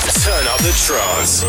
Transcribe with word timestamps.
Turn 0.00 0.46
up 0.48 0.58
the 0.58 0.72
trance. 0.72 1.42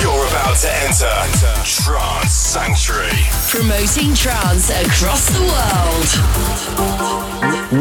You're 0.00 0.26
about 0.28 0.56
to 0.58 0.70
enter 0.84 1.10
Trance 1.64 2.32
Sanctuary. 2.32 3.18
Promoting 3.48 4.14
trance 4.14 4.70
across 4.70 5.28
the 5.30 5.40
world. 5.42 6.10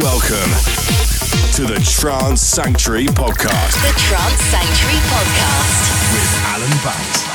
Welcome 0.01 0.51
to 1.54 1.65
the 1.65 1.79
Trance 1.86 2.41
Sanctuary 2.41 3.05
Podcast. 3.05 3.74
The 3.82 3.93
Trance 4.00 4.42
Sanctuary 4.42 5.01
Podcast. 5.10 6.14
With 6.14 6.32
Alan 6.46 6.78
Banks. 6.83 7.32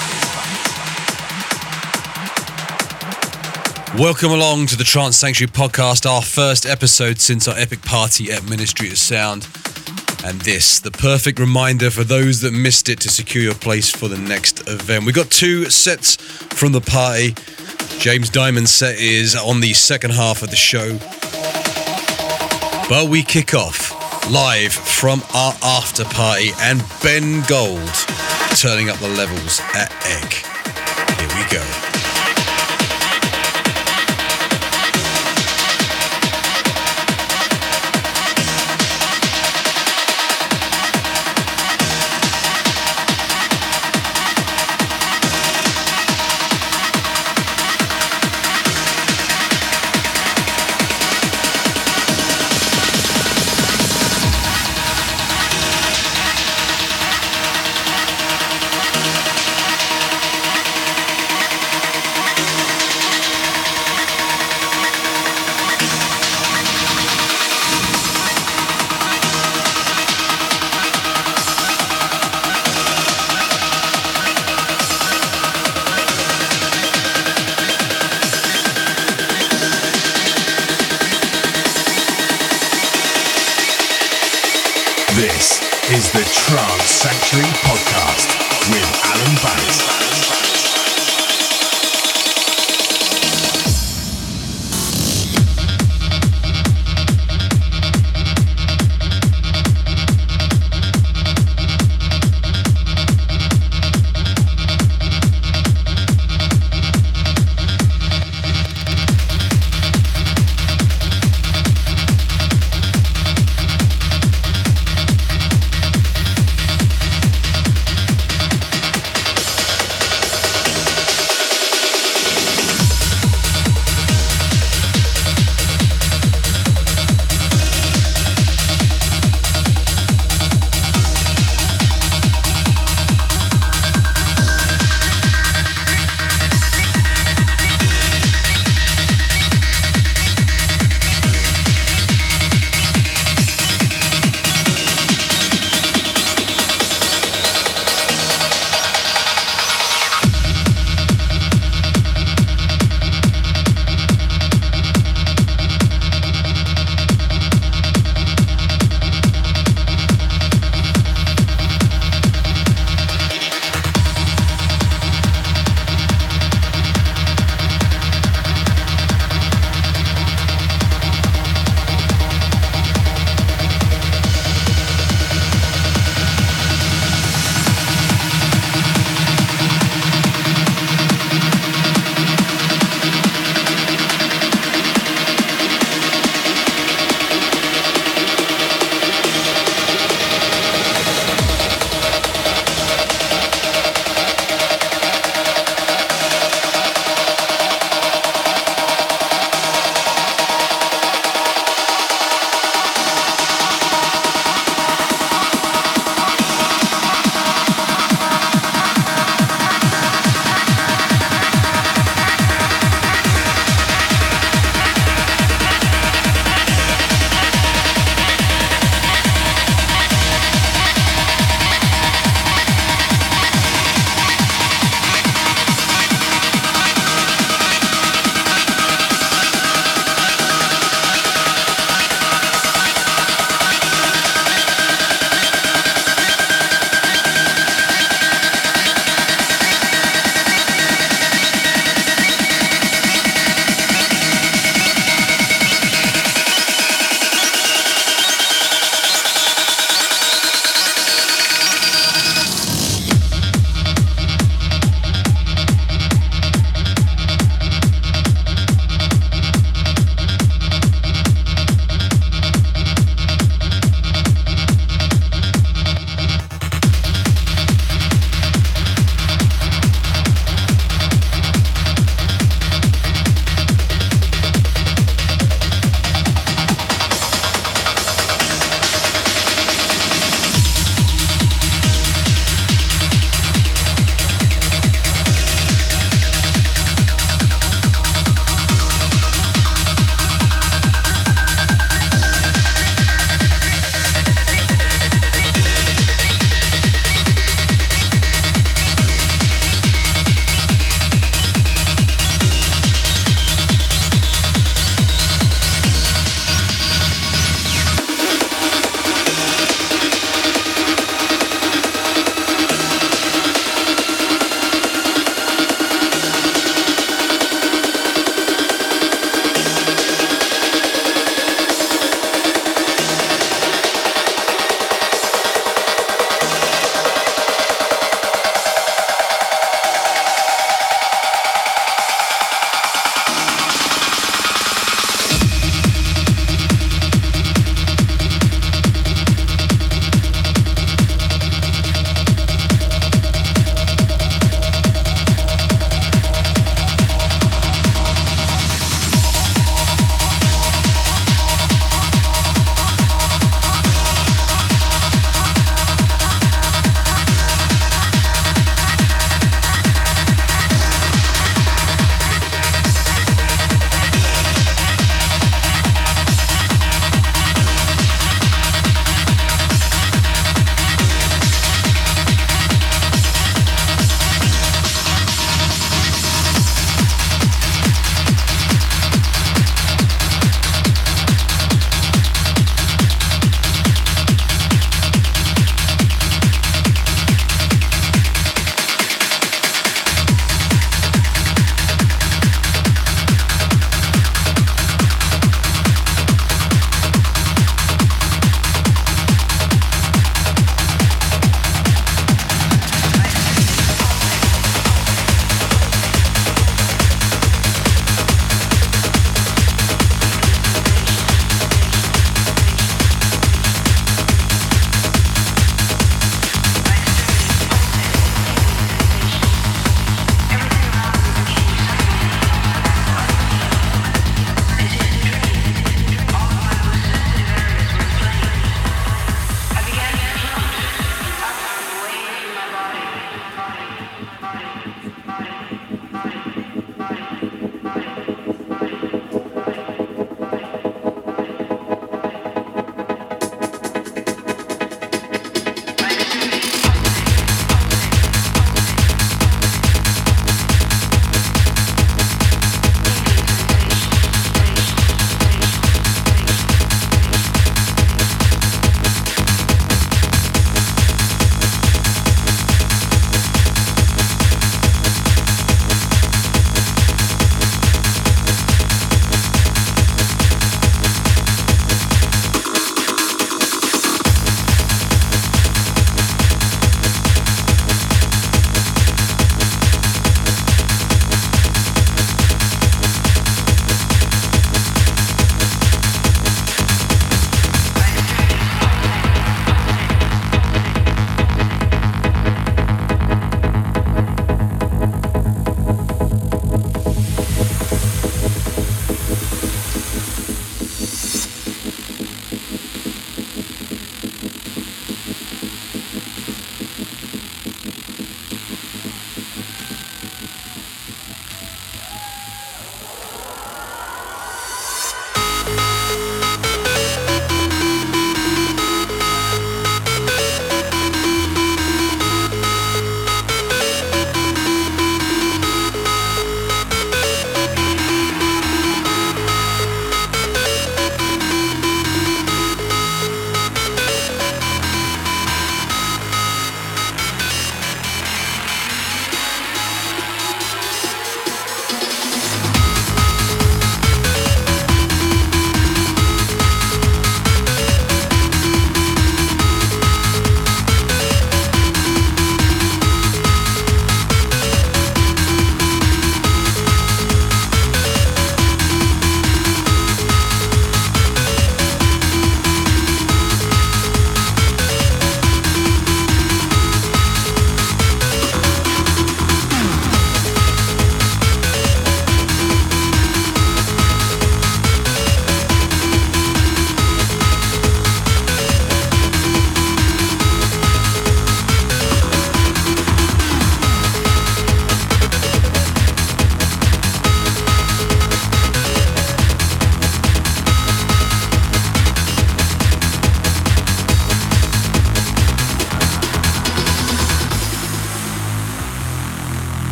Welcome 3.98 4.30
along 4.30 4.66
to 4.66 4.77
the 4.77 4.84
Trance 4.84 5.16
Sanctuary 5.16 5.51
podcast, 5.51 6.09
our 6.09 6.23
first 6.23 6.66
episode 6.66 7.19
since 7.19 7.48
our 7.48 7.59
epic 7.59 7.83
party 7.83 8.30
at 8.30 8.48
Ministry 8.48 8.87
of 8.91 8.97
Sound. 8.97 9.48
And 10.24 10.41
this, 10.43 10.79
the 10.79 10.93
perfect 10.93 11.41
reminder 11.41 11.91
for 11.91 12.05
those 12.05 12.41
that 12.43 12.52
missed 12.52 12.88
it 12.88 13.01
to 13.01 13.09
secure 13.09 13.43
your 13.43 13.57
place 13.57 13.91
for 13.91 14.07
the 14.07 14.16
next 14.16 14.69
event. 14.69 15.05
We 15.05 15.11
got 15.11 15.33
two 15.33 15.69
sets 15.69 16.15
from 16.15 16.71
the 16.71 16.80
party. 16.80 17.34
James 17.98 18.30
Dymond's 18.30 18.71
set 18.71 19.01
is 19.01 19.34
on 19.34 19.59
the 19.59 19.73
second 19.73 20.12
half 20.12 20.45
of 20.45 20.51
the 20.51 20.57
show. 20.57 20.96
But 22.88 23.09
we 23.10 23.24
kick 23.24 23.52
off 23.52 23.91
live 24.30 24.74
from 24.74 25.23
our 25.35 25.55
after 25.65 26.05
party 26.05 26.51
and 26.60 26.80
Ben 27.02 27.43
Gold 27.49 27.93
turning 28.57 28.91
up 28.91 28.99
the 28.99 29.09
levels 29.09 29.60
at 29.74 29.91
Egg. 30.07 30.35
Here 31.19 31.29
we 31.37 31.51
go. 31.51 32.08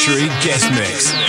Sanctuary 0.00 0.28
guest 0.42 0.70
mix. 0.70 1.19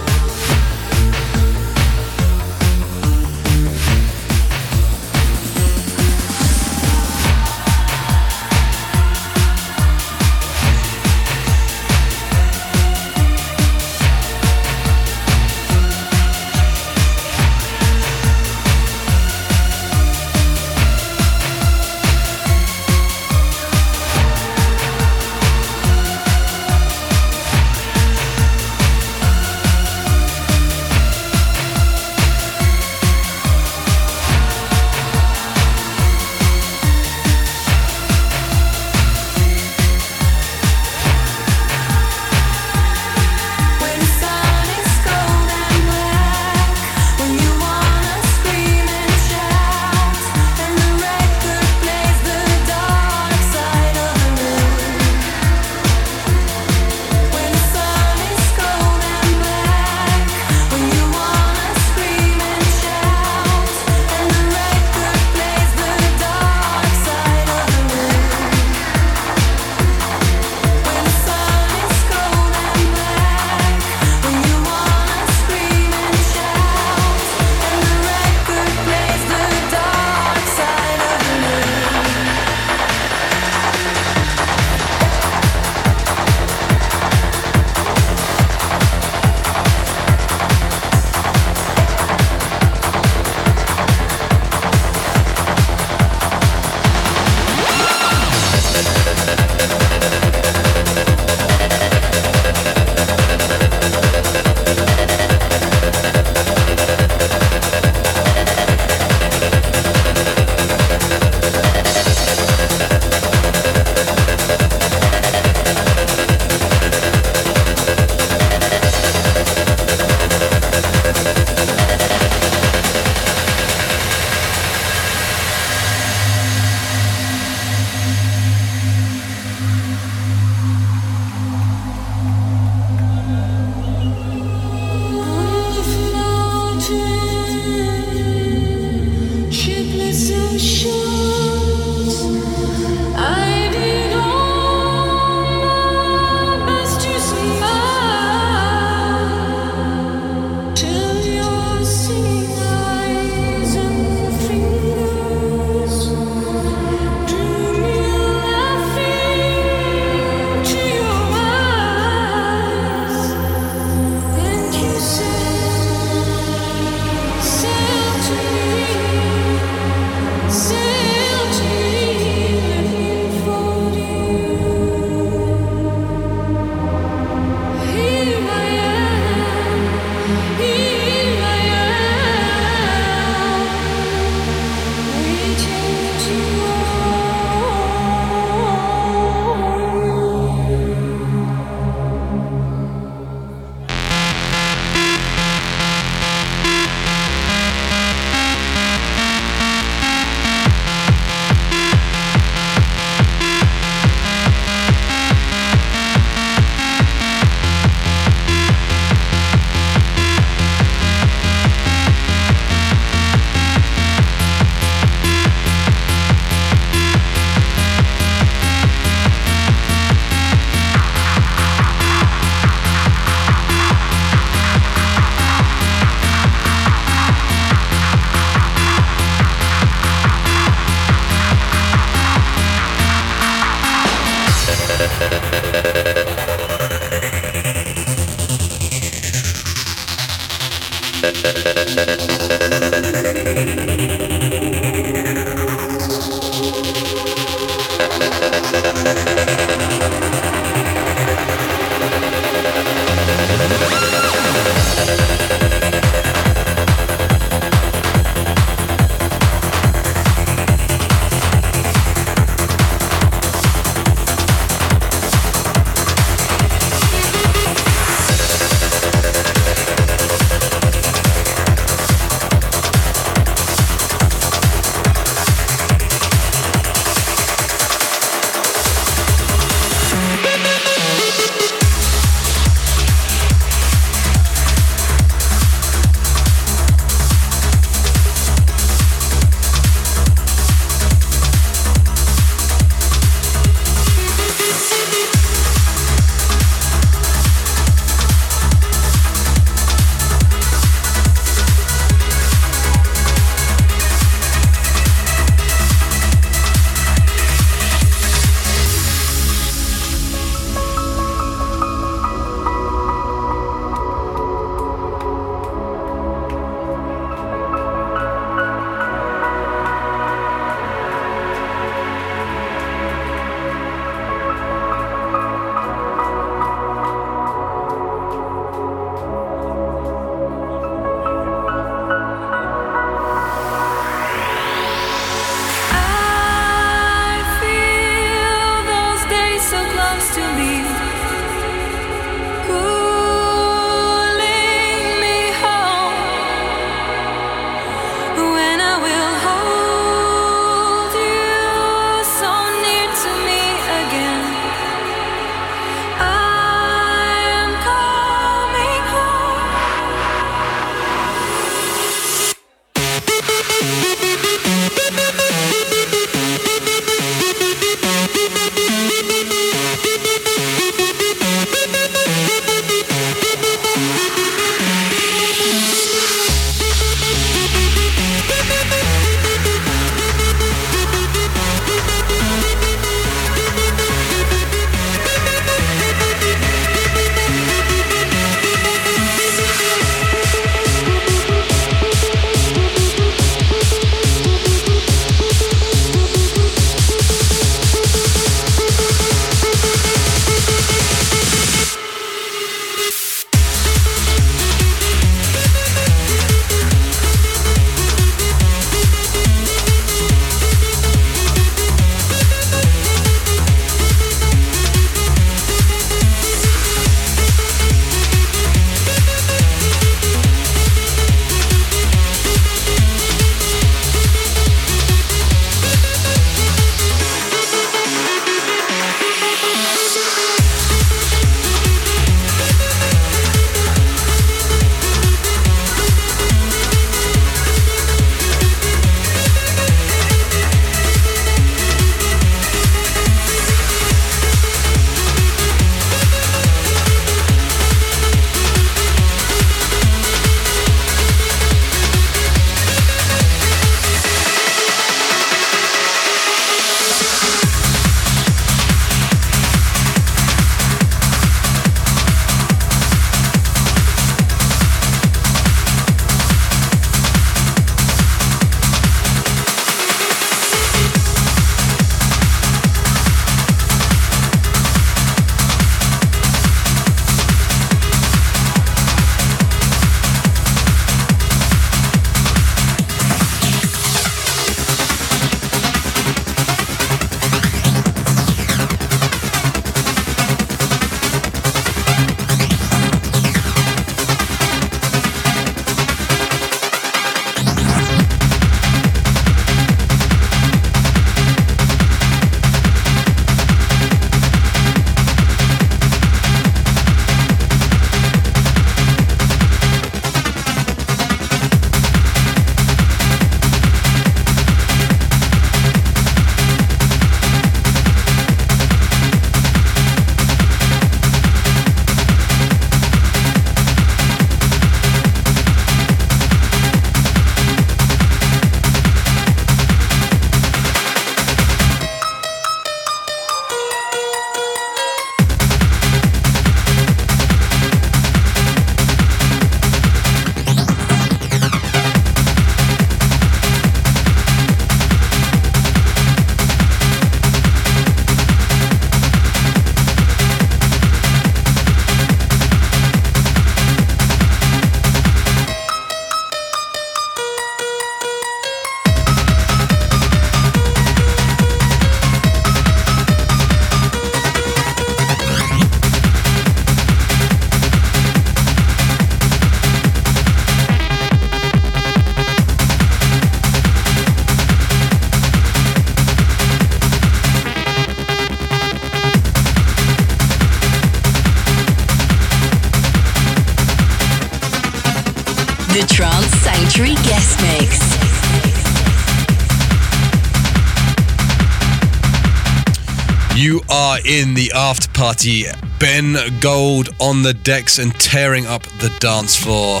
Party. 595.34 595.64
Ben 595.98 596.36
Gold 596.60 597.08
on 597.20 597.42
the 597.42 597.54
decks 597.54 597.98
and 597.98 598.14
tearing 598.20 598.66
up 598.66 598.82
the 599.00 599.14
dance 599.18 599.56
floor. 599.56 600.00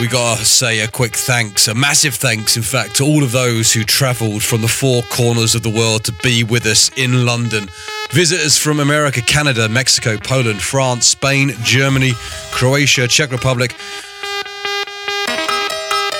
We 0.00 0.06
gotta 0.06 0.44
say 0.44 0.80
a 0.80 0.88
quick 0.88 1.14
thanks, 1.14 1.68
a 1.68 1.74
massive 1.74 2.14
thanks, 2.14 2.56
in 2.56 2.62
fact, 2.62 2.96
to 2.96 3.04
all 3.04 3.22
of 3.22 3.32
those 3.32 3.72
who 3.72 3.84
travelled 3.84 4.42
from 4.42 4.62
the 4.62 4.68
four 4.68 5.02
corners 5.10 5.54
of 5.54 5.62
the 5.62 5.70
world 5.70 6.04
to 6.04 6.12
be 6.22 6.44
with 6.44 6.64
us 6.66 6.90
in 6.96 7.26
London. 7.26 7.68
Visitors 8.10 8.56
from 8.56 8.80
America, 8.80 9.20
Canada, 9.20 9.68
Mexico, 9.68 10.16
Poland, 10.16 10.62
France, 10.62 11.06
Spain, 11.06 11.52
Germany, 11.62 12.12
Croatia, 12.52 13.08
Czech 13.08 13.30
Republic, 13.30 13.74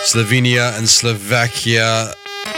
Slovenia, 0.04 0.76
and 0.76 0.88
Slovakia 0.88 2.12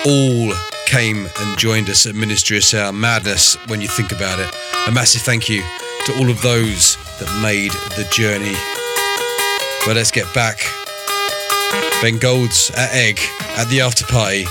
all 0.06 0.52
came 0.86 1.28
and 1.40 1.58
joined 1.58 1.88
us 1.88 2.06
at 2.06 2.14
Ministry 2.14 2.56
of 2.56 2.64
Sound. 2.64 2.98
Madness 2.98 3.56
when 3.68 3.80
you 3.80 3.88
think 3.88 4.10
about 4.10 4.40
it. 4.40 4.59
A 4.90 4.92
massive 4.92 5.22
thank 5.22 5.48
you 5.48 5.62
to 6.06 6.18
all 6.18 6.28
of 6.30 6.42
those 6.42 6.96
that 7.20 7.40
made 7.40 7.70
the 7.96 8.08
journey. 8.10 8.56
But 9.86 9.94
let's 9.94 10.10
get 10.10 10.26
back 10.34 10.58
Ben 12.02 12.18
Golds 12.18 12.72
at 12.72 12.92
Egg 12.92 13.20
at 13.56 13.68
the 13.68 13.82
after 13.82 14.04
party. 14.06 14.46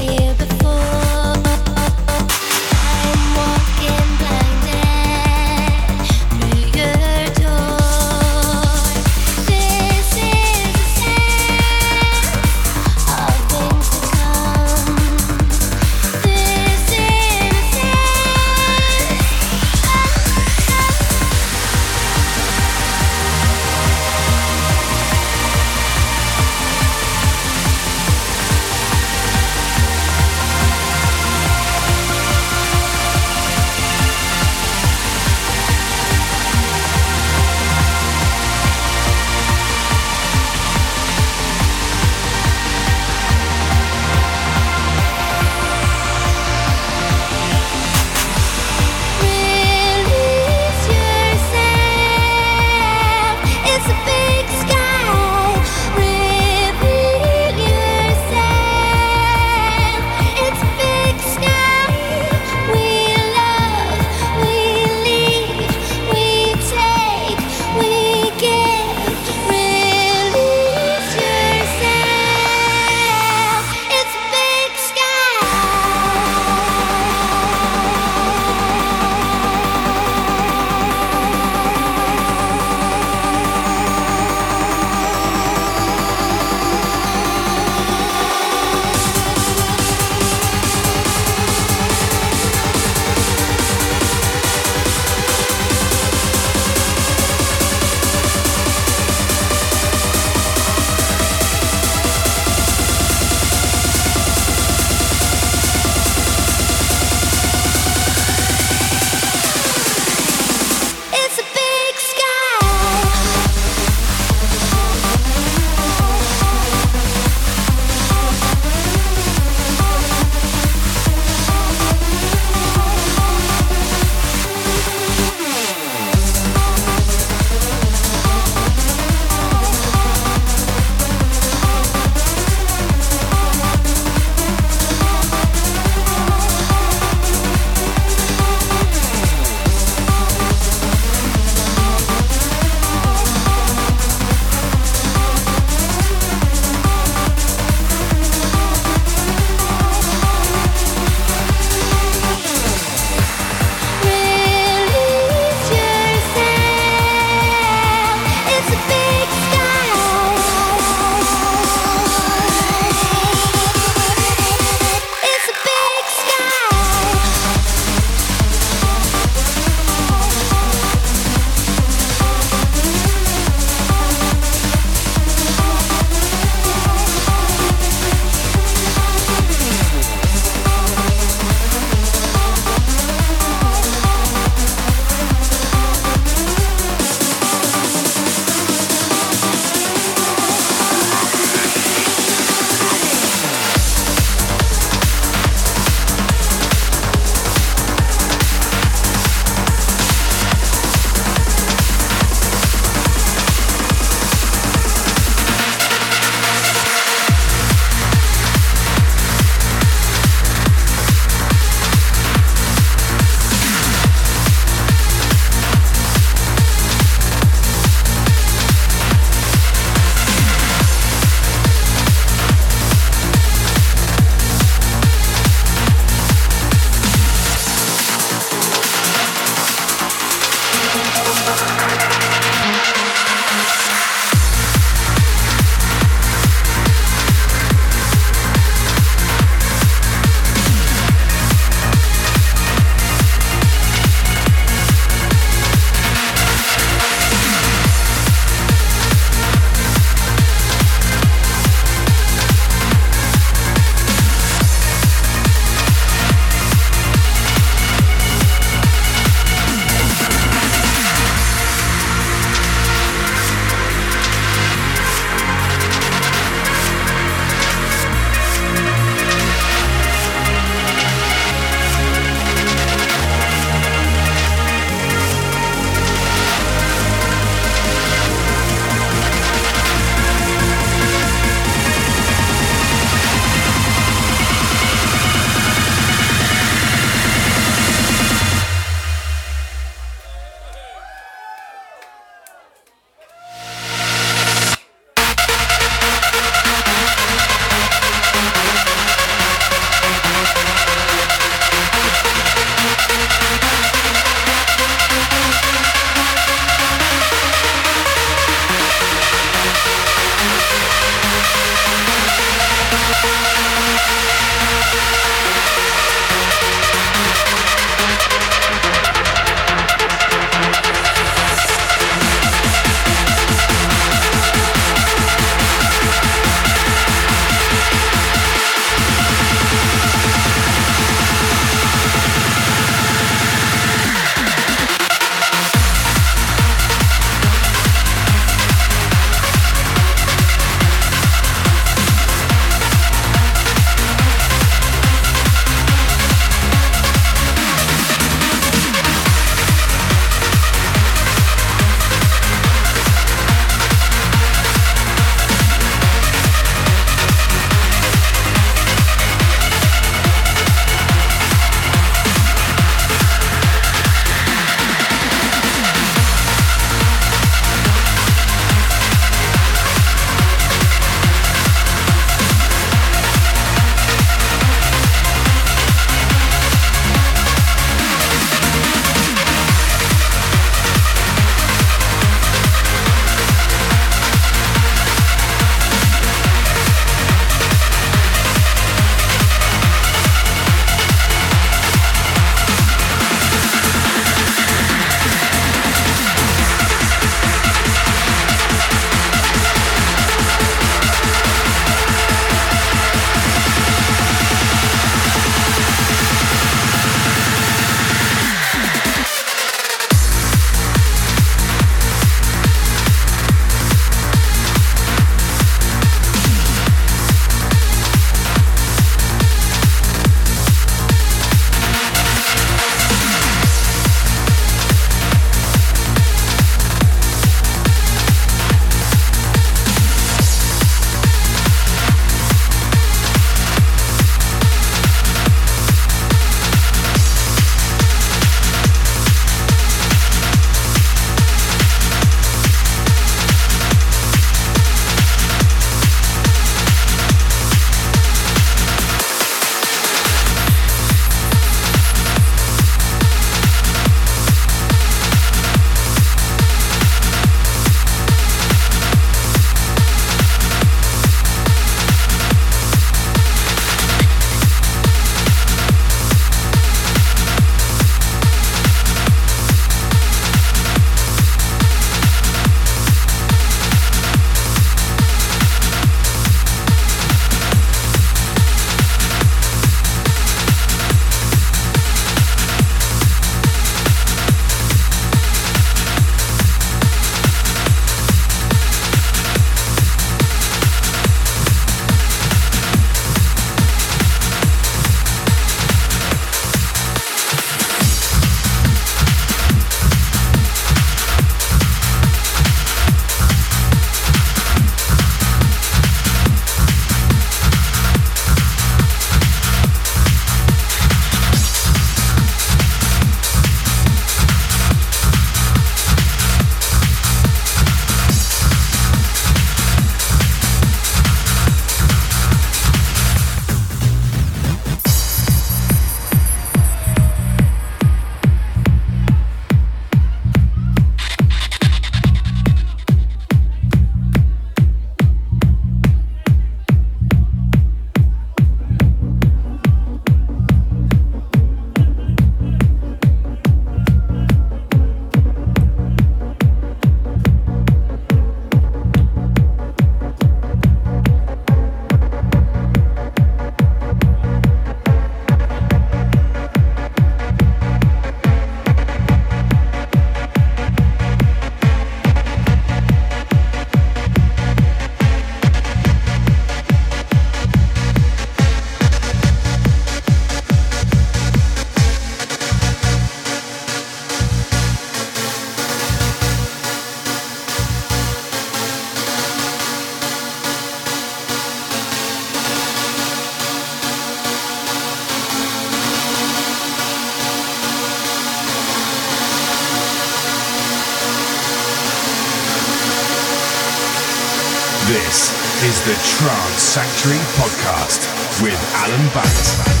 The 596.03 596.13
Trance 596.13 596.81
Sanctuary 596.81 597.37
Podcast 597.53 598.63
with 598.63 598.73
Alan 598.95 599.27
Banks. 599.35 600.00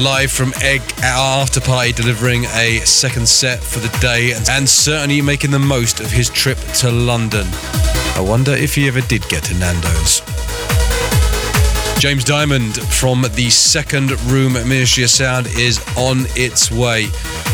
Live 0.00 0.32
from 0.32 0.54
Egg 0.62 0.80
after 1.02 1.60
party, 1.60 1.92
delivering 1.92 2.46
a 2.54 2.78
second 2.86 3.28
set 3.28 3.60
for 3.60 3.80
the 3.80 3.94
day 3.98 4.32
and 4.48 4.66
certainly 4.66 5.20
making 5.20 5.50
the 5.50 5.58
most 5.58 6.00
of 6.00 6.10
his 6.10 6.30
trip 6.30 6.56
to 6.78 6.90
London. 6.90 7.46
I 8.14 8.24
wonder 8.26 8.52
if 8.52 8.74
he 8.74 8.88
ever 8.88 9.02
did 9.02 9.28
get 9.28 9.44
to 9.44 9.54
Nando's. 9.54 10.20
James 11.98 12.24
Dymond 12.24 12.80
from 12.90 13.26
the 13.34 13.50
second 13.50 14.18
room 14.30 14.54
Ministry 14.54 15.04
of 15.04 15.10
Sound 15.10 15.46
is 15.48 15.78
on 15.98 16.24
its 16.30 16.70
way. 16.70 17.08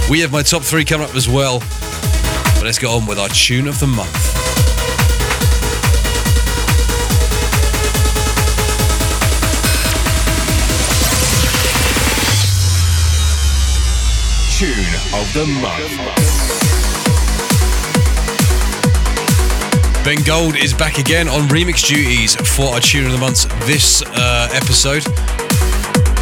We 0.08 0.20
have 0.20 0.30
my 0.30 0.42
top 0.42 0.62
three 0.62 0.84
coming 0.84 1.08
up 1.08 1.16
as 1.16 1.28
well. 1.28 1.58
But 1.58 2.62
let's 2.62 2.78
get 2.78 2.90
on 2.90 3.06
with 3.06 3.18
our 3.18 3.28
tune 3.28 3.66
of 3.66 3.80
the 3.80 3.88
month. 3.88 4.45
Tune 14.56 14.70
of 15.12 15.30
the 15.34 15.44
month. 15.60 15.90
Ben 20.02 20.16
Gold 20.24 20.56
is 20.56 20.72
back 20.72 20.96
again 20.96 21.28
on 21.28 21.42
remix 21.48 21.86
duties 21.86 22.36
for 22.36 22.72
our 22.72 22.80
tune 22.80 23.04
of 23.04 23.12
the 23.12 23.18
month 23.18 23.46
this 23.66 24.02
uh, 24.02 24.48
episode. 24.54 25.04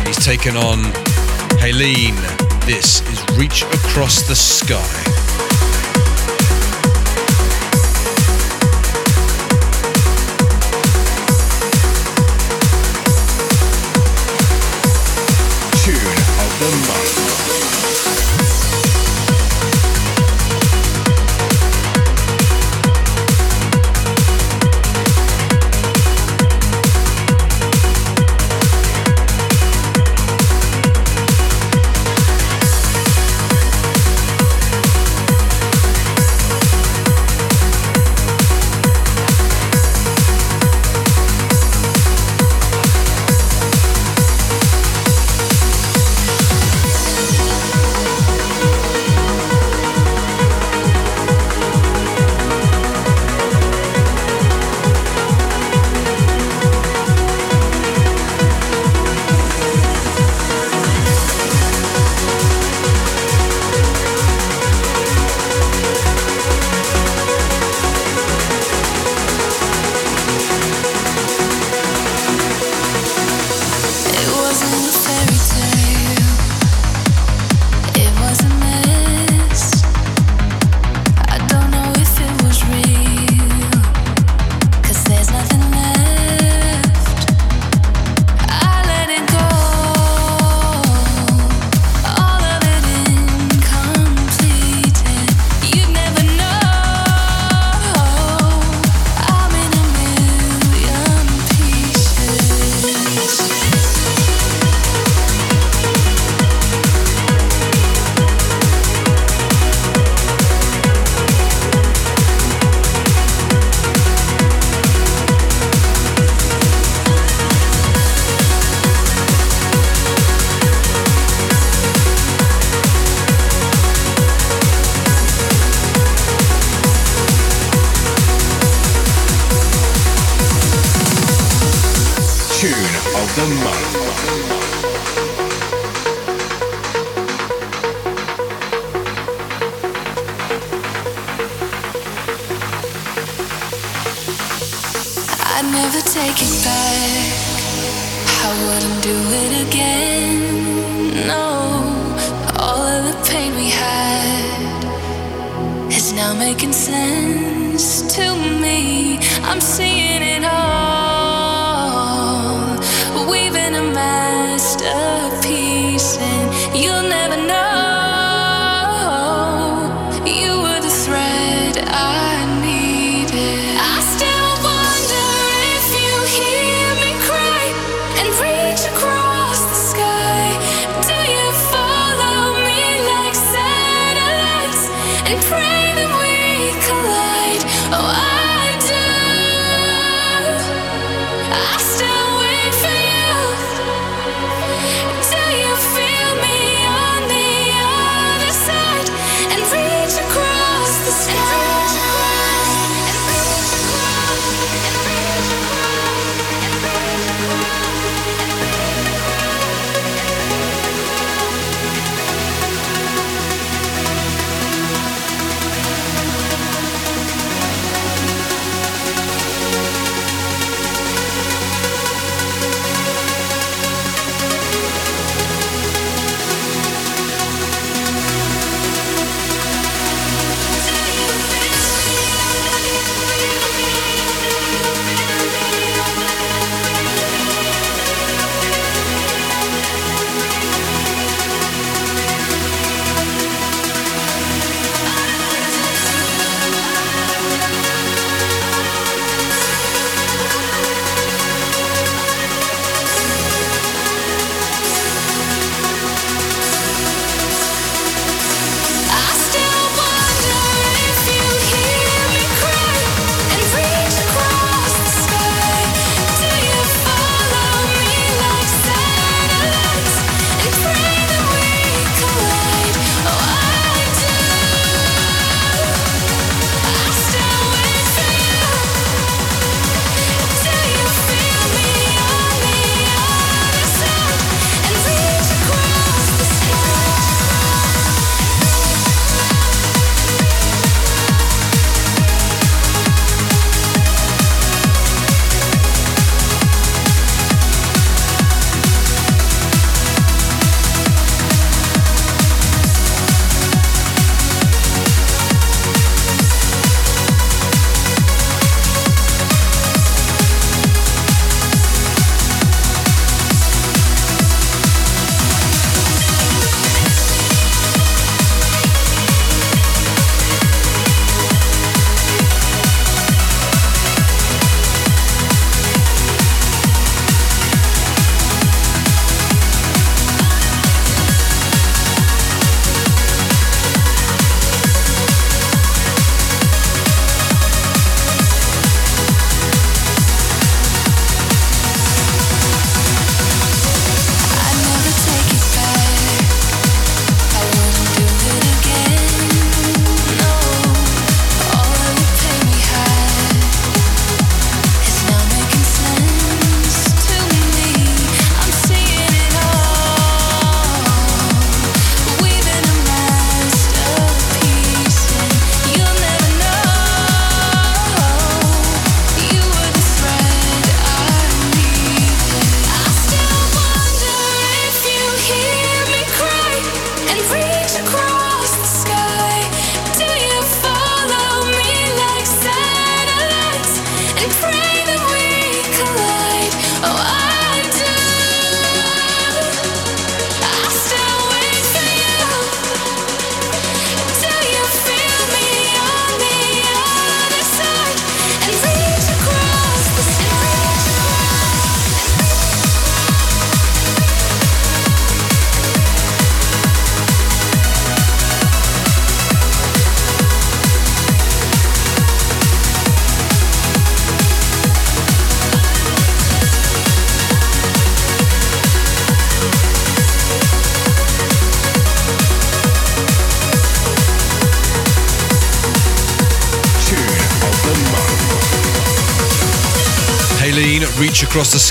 He's 0.04 0.24
taken 0.24 0.56
on 0.56 0.78
Haliene. 1.60 2.16
This 2.66 3.08
is 3.08 3.38
Reach 3.38 3.62
Across 3.62 4.26
the 4.26 4.34
Sky. 4.34 5.23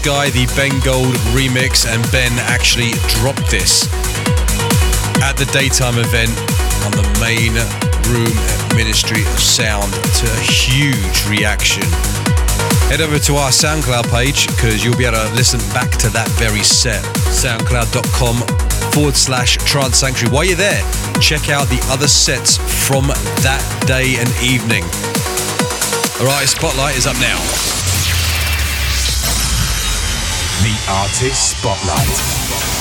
Sky, 0.04 0.30
the 0.32 0.46
Ben 0.60 0.78
Gold 0.84 1.16
remix, 1.32 1.88
and 1.88 2.04
Ben 2.12 2.34
actually 2.52 2.92
dropped 3.08 3.50
this 3.50 3.88
at 5.24 5.40
the 5.40 5.48
daytime 5.56 5.96
event 5.96 6.28
on 6.84 6.92
the 6.92 7.08
main 7.24 7.56
room 8.12 8.28
at 8.28 8.76
Ministry 8.76 9.22
of 9.22 9.40
Sound 9.40 9.94
to 10.20 10.26
a 10.28 10.40
huge 10.44 11.24
reaction. 11.32 11.88
Head 12.92 13.00
over 13.00 13.18
to 13.18 13.36
our 13.36 13.48
SoundCloud 13.48 14.12
page 14.12 14.48
because 14.48 14.84
you'll 14.84 14.98
be 14.98 15.06
able 15.06 15.24
to 15.24 15.34
listen 15.36 15.62
back 15.72 15.92
to 16.04 16.10
that 16.10 16.28
very 16.36 16.64
set. 16.64 17.02
SoundCloud.com 17.32 18.44
forward 18.92 19.16
slash 19.16 19.56
Trance 19.64 19.96
Sanctuary. 19.96 20.36
While 20.36 20.44
you're 20.44 20.58
there, 20.58 20.84
check 21.22 21.48
out 21.48 21.70
the 21.70 21.80
other 21.88 22.10
sets 22.10 22.58
from 22.60 23.08
that 23.40 23.64
day 23.88 24.20
and 24.20 24.28
evening. 24.44 24.84
Alright, 26.20 26.50
Spotlight 26.50 26.98
is 26.98 27.08
up 27.08 27.16
now. 27.24 27.73
The 30.74 30.91
Artist 30.91 31.60
Spotlight. 31.60 32.08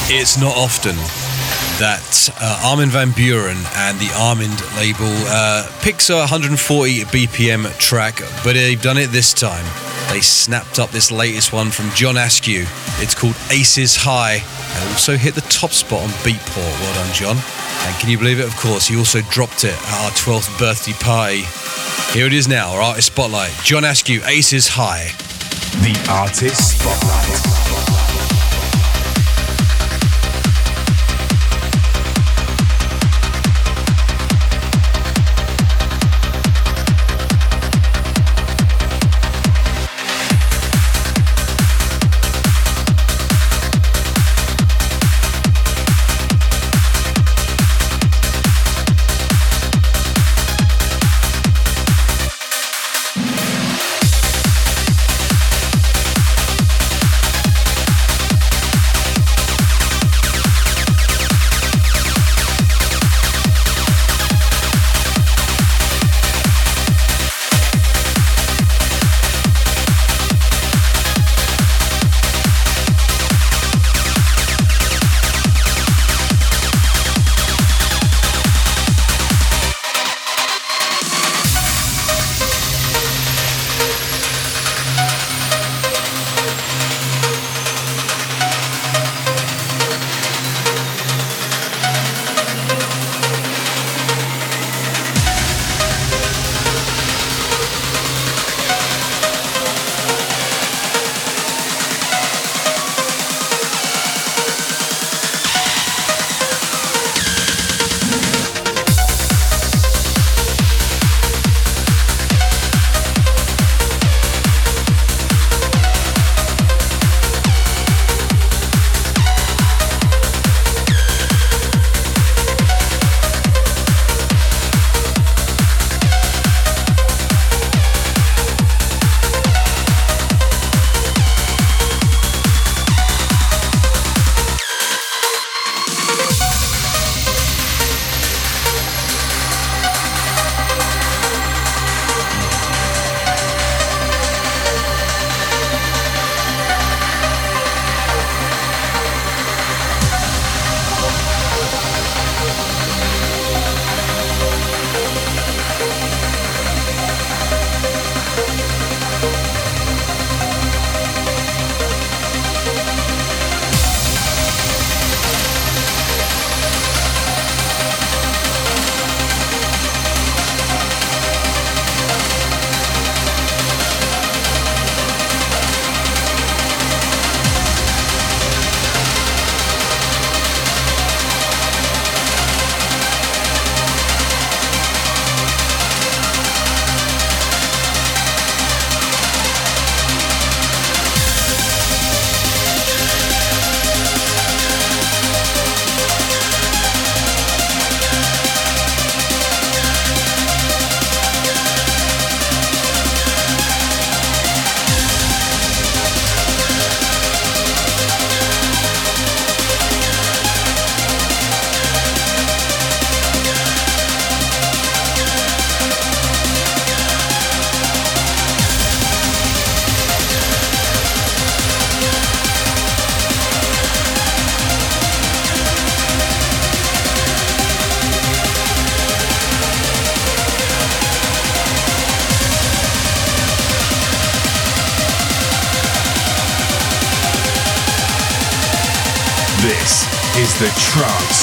It's 0.09 0.39
not 0.39 0.57
often 0.57 0.97
that 1.77 2.31
uh, 2.41 2.71
Armin 2.71 2.89
van 2.89 3.11
Buuren 3.11 3.61
and 3.77 3.99
the 3.99 4.09
Armind 4.17 4.57
label 4.79 5.13
uh, 5.29 5.69
picks 5.83 6.09
a 6.09 6.17
140 6.17 6.57
BPM 7.13 7.69
track, 7.79 8.21
but 8.43 8.55
they've 8.55 8.81
done 8.81 8.97
it 8.97 9.09
this 9.09 9.35
time. 9.35 9.65
They 10.11 10.23
snapped 10.23 10.79
up 10.79 10.89
this 10.89 11.13
latest 11.13 11.53
one 11.53 11.71
from 11.71 11.91
John 11.91 12.17
Askew. 12.17 12.65
It's 12.97 13.15
called 13.15 13.37
Aces 13.51 13.95
High 13.95 14.41
and 14.41 14.91
also 14.93 15.19
hit 15.19 15.35
the 15.35 15.43
top 15.43 15.73
spot 15.73 16.01
on 16.01 16.09
Beatport. 16.25 16.81
Well 16.81 16.95
done, 16.95 17.13
John. 17.13 17.37
And 17.37 18.01
can 18.01 18.09
you 18.09 18.17
believe 18.17 18.41
it? 18.41 18.47
Of 18.47 18.57
course, 18.57 18.87
he 18.87 18.97
also 18.97 19.21
dropped 19.29 19.65
it 19.65 19.75
at 19.75 20.05
our 20.05 20.11
12th 20.13 20.59
birthday 20.59 20.95
party. 20.95 21.43
Here 22.17 22.27
it 22.27 22.33
is 22.33 22.49
now, 22.49 22.73
our 22.73 22.81
artist 22.81 23.09
spotlight. 23.09 23.53
John 23.65 23.85
Askew, 23.85 24.23
Aces 24.25 24.69
High. 24.69 25.13
The 25.81 26.07
Artist 26.09 26.79
Spotlight. 26.79 27.82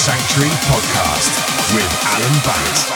Sanctuary 0.09 0.49
Podcast 0.65 1.75
with 1.75 2.03
Alan 2.03 2.43
Banks. 2.43 2.88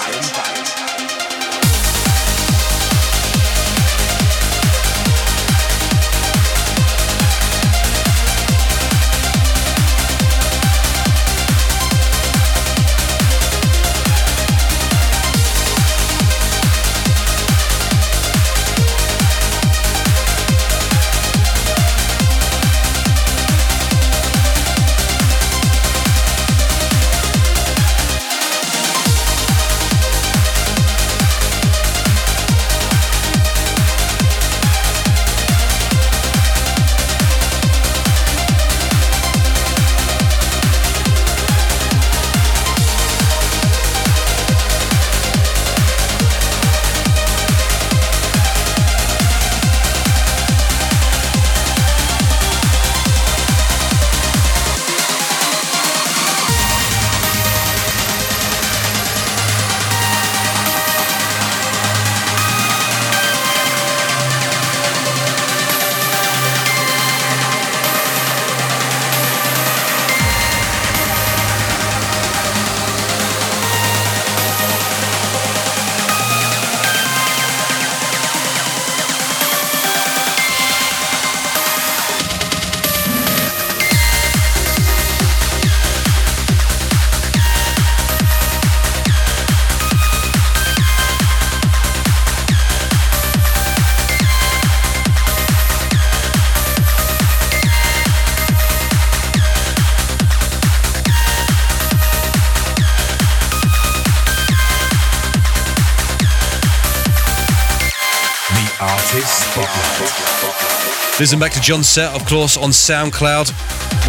Listen 111.24 111.40
back 111.40 111.54
to 111.54 111.62
John's 111.62 111.88
set, 111.88 112.14
of 112.14 112.28
course, 112.28 112.58
on 112.58 112.72
SoundCloud, 112.72 113.50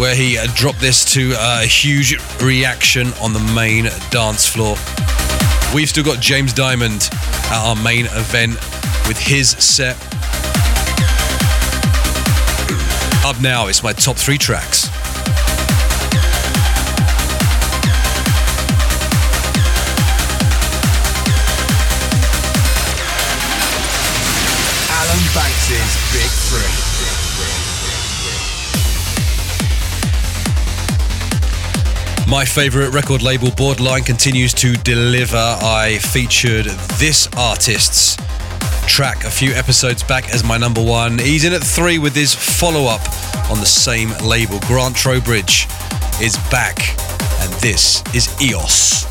where 0.01 0.13
he 0.13 0.37
uh, 0.37 0.47
dropped 0.53 0.81
this 0.81 1.05
to 1.13 1.33
uh, 1.37 1.61
a 1.63 1.65
huge 1.65 2.17
reaction 2.41 3.13
on 3.21 3.31
the 3.31 3.39
main 3.55 3.85
dance 4.11 4.45
floor. 4.45 4.75
We've 5.73 5.87
still 5.87 6.03
got 6.03 6.19
James 6.19 6.53
Dymond 6.53 7.09
at 7.13 7.53
our 7.53 7.77
main 7.77 8.07
event 8.07 8.55
with 9.07 9.17
his 9.17 9.51
set. 9.51 9.95
Up 13.25 13.39
now, 13.41 13.67
it's 13.67 13.81
my 13.81 13.93
top 13.93 14.17
three 14.17 14.37
tracks. 14.37 14.89
My 32.35 32.43
favourite 32.43 32.93
record 32.93 33.21
label, 33.21 33.49
Borderline, 33.51 34.03
continues 34.03 34.53
to 34.55 34.73
deliver. 34.73 35.37
I 35.37 35.99
featured 36.01 36.65
this 36.99 37.29
artist's 37.37 38.17
track 38.89 39.23
a 39.23 39.29
few 39.29 39.53
episodes 39.53 40.03
back 40.03 40.33
as 40.33 40.43
my 40.43 40.57
number 40.57 40.83
one. 40.83 41.17
He's 41.17 41.45
in 41.45 41.53
at 41.53 41.63
three 41.63 41.97
with 41.97 42.13
his 42.13 42.35
follow 42.35 42.87
up 42.87 42.99
on 43.49 43.61
the 43.61 43.65
same 43.65 44.09
label. 44.21 44.59
Grant 44.67 44.97
Trowbridge 44.97 45.67
is 46.21 46.35
back, 46.51 46.77
and 47.39 47.53
this 47.61 48.03
is 48.13 48.29
EOS. 48.41 49.04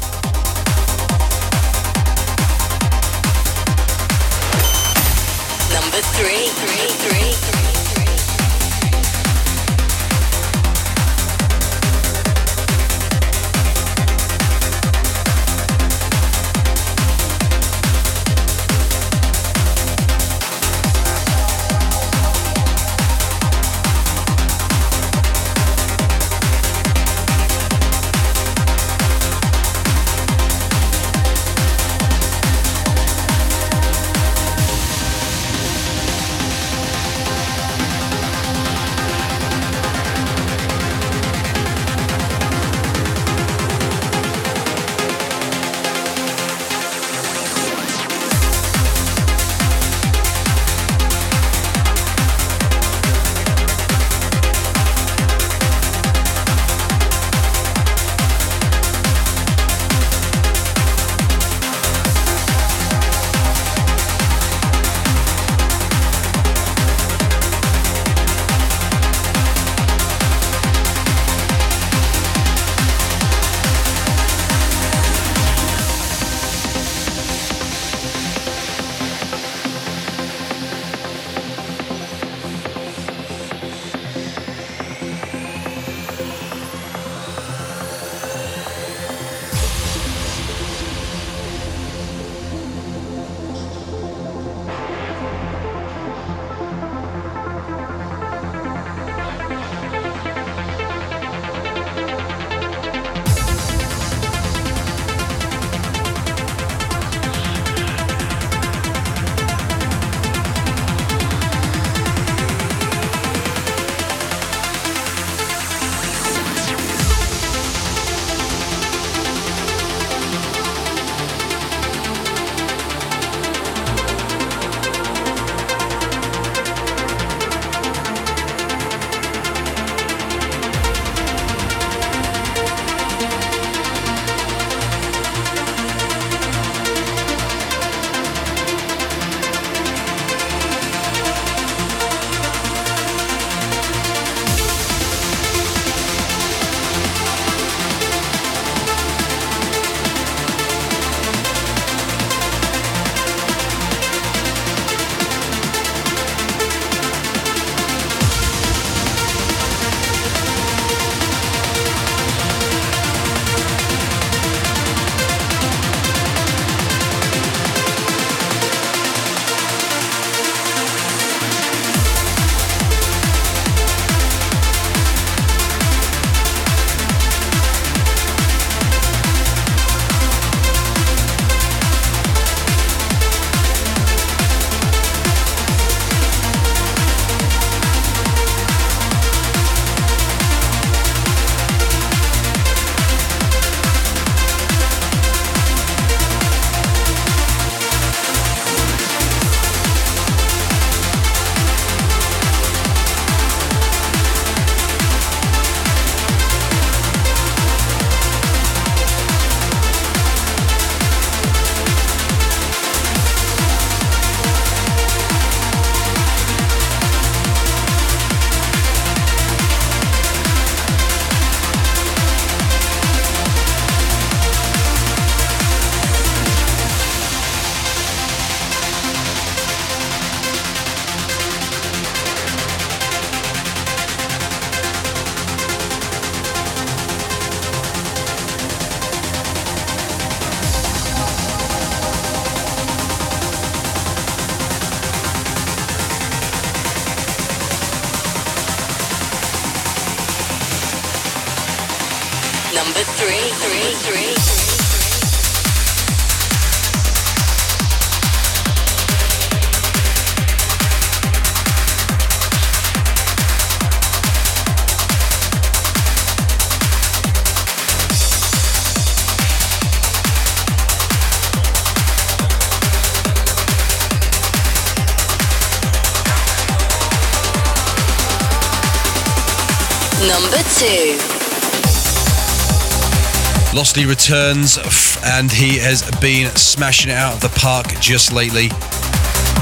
Lostly 283.95 284.11
returns 284.11 284.77
and 285.25 285.53
he 285.53 285.79
has 285.79 286.03
been 286.21 286.51
smashing 286.57 287.13
it 287.13 287.17
out 287.17 287.35
of 287.35 287.41
the 287.41 287.61
park 287.61 287.87
just 288.01 288.33
lately. 288.33 288.65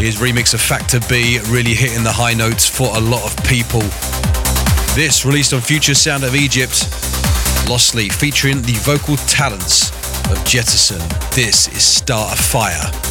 His 0.02 0.16
remix 0.20 0.54
of 0.54 0.60
Factor 0.62 1.00
B 1.06 1.38
really 1.48 1.74
hitting 1.74 2.02
the 2.02 2.12
high 2.12 2.32
notes 2.32 2.66
for 2.66 2.96
a 2.96 3.00
lot 3.00 3.24
of 3.26 3.44
people. 3.44 3.82
This 4.94 5.26
released 5.26 5.52
on 5.52 5.60
Future 5.60 5.94
Sound 5.94 6.24
of 6.24 6.34
Egypt. 6.34 6.88
Lostly 7.68 8.08
featuring 8.08 8.62
the 8.62 8.78
vocal 8.80 9.16
talents 9.28 9.90
of 10.30 10.38
Jetason. 10.46 11.02
This 11.34 11.68
is 11.68 11.84
Start 11.84 12.32
a 12.32 12.42
Fire. 12.42 13.01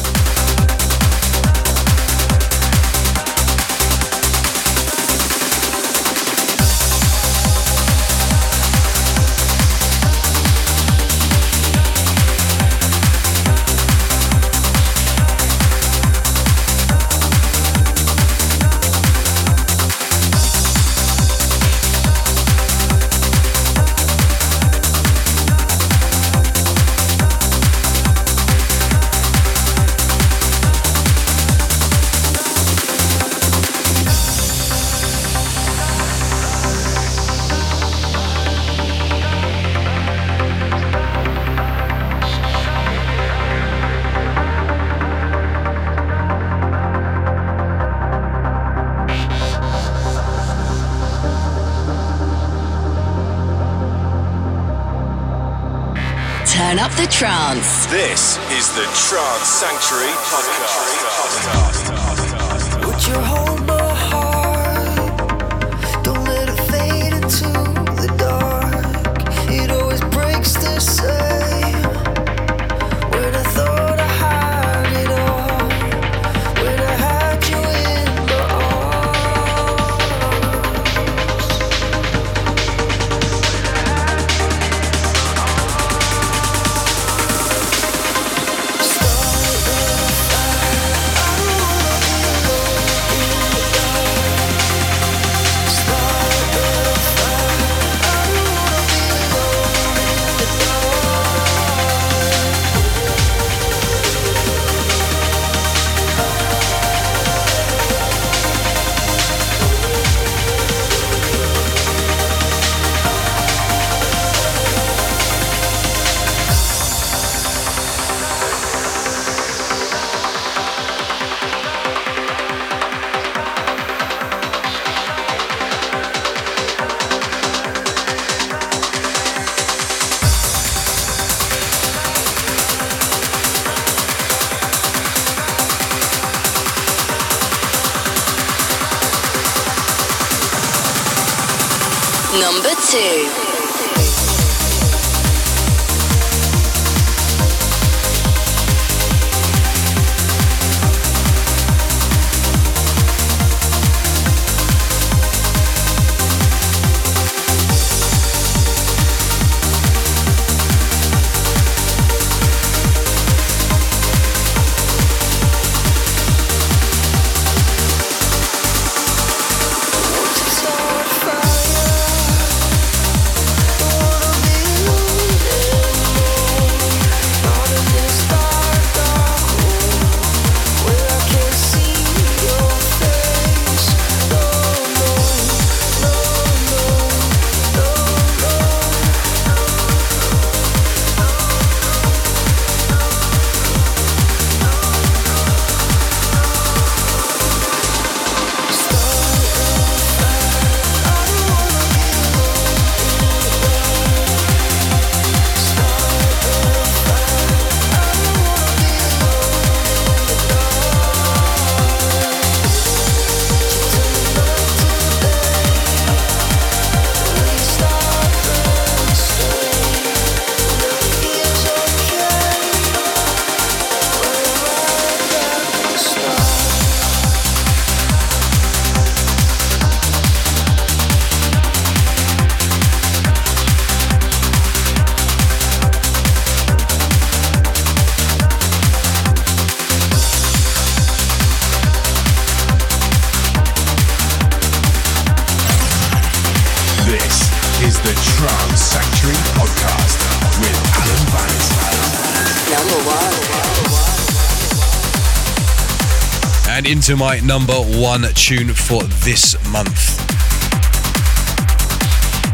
And 256.68 256.86
into 256.86 257.16
my 257.16 257.38
number 257.40 257.74
one 257.74 258.22
tune 258.34 258.72
for 258.74 259.02
this 259.24 259.54
month. 259.70 260.18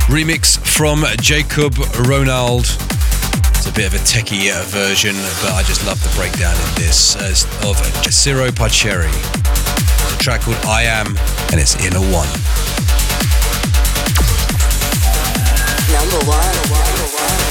Remix 0.08 0.58
from 0.58 1.04
Jacob 1.20 1.76
Ronald. 2.06 2.64
It's 3.54 3.66
a 3.66 3.72
bit 3.72 3.86
of 3.86 3.94
a 3.94 4.02
techie 4.04 4.50
uh, 4.50 4.64
version, 4.64 5.14
but 5.42 5.52
I 5.52 5.62
just 5.62 5.86
love 5.86 6.02
the 6.02 6.10
breakdown 6.16 6.54
in 6.54 6.74
this 6.74 7.14
of 7.16 7.76
Ciro 8.12 8.50
Parcheri. 8.50 9.08
It's 9.08 10.14
a 10.14 10.18
track 10.18 10.40
called 10.40 10.56
I 10.64 10.82
Am, 10.82 11.16
and 11.52 11.60
it's 11.60 11.74
in 11.84 11.94
a 11.94 12.00
one. 12.00 12.28
Number 15.92 16.24
one. 16.26 17.47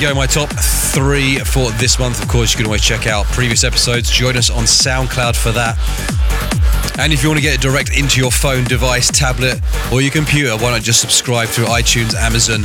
Go, 0.00 0.14
my 0.14 0.26
top 0.26 0.48
three 0.94 1.38
for 1.40 1.70
this 1.72 1.98
month. 1.98 2.22
Of 2.22 2.28
course, 2.28 2.52
you 2.52 2.56
can 2.56 2.64
always 2.64 2.80
check 2.80 3.06
out 3.06 3.26
previous 3.26 3.64
episodes. 3.64 4.10
Join 4.10 4.34
us 4.34 4.48
on 4.48 4.64
SoundCloud 4.64 5.36
for 5.36 5.52
that. 5.52 5.76
And 6.98 7.12
if 7.12 7.22
you 7.22 7.28
want 7.28 7.36
to 7.36 7.42
get 7.42 7.54
it 7.54 7.60
direct 7.60 7.94
into 7.94 8.18
your 8.18 8.30
phone 8.30 8.64
device, 8.64 9.10
tablet, 9.10 9.60
or 9.92 10.00
your 10.00 10.10
computer, 10.10 10.56
why 10.56 10.70
not 10.70 10.80
just 10.80 11.02
subscribe 11.02 11.48
through 11.48 11.66
iTunes, 11.66 12.14
Amazon, 12.14 12.62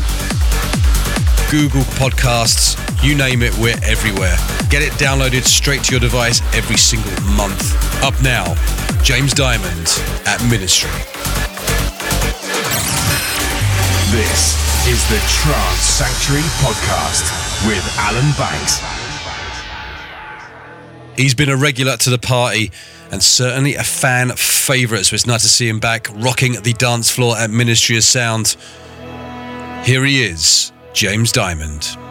Google 1.52 1.84
Podcasts, 2.00 2.80
you 3.04 3.16
name 3.16 3.44
it, 3.44 3.54
we're 3.58 3.76
everywhere. 3.84 4.38
Get 4.70 4.82
it 4.82 4.94
downloaded 4.94 5.44
straight 5.44 5.84
to 5.84 5.92
your 5.92 6.00
device 6.00 6.42
every 6.56 6.78
single 6.78 7.12
month. 7.36 7.76
Up 8.02 8.14
now, 8.24 8.46
James 9.04 9.34
Dymond 9.34 10.00
at 10.26 10.42
Ministry. 10.50 10.90
Is 14.88 15.02
the 15.10 15.18
Trance 15.28 15.80
Sanctuary 15.80 16.44
Podcast 16.62 17.68
with 17.68 17.84
Alan 17.98 18.32
Banks. 18.38 18.80
He's 21.18 21.34
been 21.34 21.50
a 21.50 21.58
regular 21.58 21.98
to 21.98 22.12
the 22.12 22.20
party 22.20 22.72
and 23.12 23.24
certainly 23.24 23.74
a 23.74 23.84
fan 23.84 24.30
favourite, 24.36 25.08
so 25.08 25.16
it's 25.16 25.26
nice 25.26 25.42
to 25.42 25.50
see 25.50 25.68
him 25.68 25.80
back 25.80 26.08
rocking 26.14 26.62
the 26.62 26.74
dance 26.74 27.10
floor 27.10 27.36
at 27.36 27.50
Ministry 27.50 27.98
of 27.98 28.04
Sound. 28.04 28.58
Here 29.84 30.06
he 30.06 30.22
is, 30.24 30.72
James 30.94 31.34
Dymond. 31.34 32.05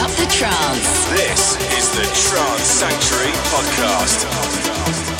up 0.00 0.10
the 0.12 0.26
trance. 0.26 1.04
This 1.10 1.56
is 1.76 1.90
the 1.90 2.04
Trance 2.14 2.62
Sanctuary 2.62 3.32
Podcast. 3.52 5.19